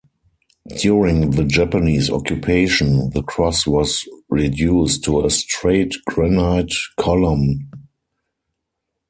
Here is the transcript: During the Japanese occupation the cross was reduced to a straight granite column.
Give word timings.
During 0.79 1.29
the 1.29 1.43
Japanese 1.43 2.09
occupation 2.09 3.11
the 3.11 3.21
cross 3.21 3.67
was 3.67 4.03
reduced 4.29 5.03
to 5.03 5.23
a 5.23 5.29
straight 5.29 5.93
granite 6.07 6.73
column. 6.97 7.69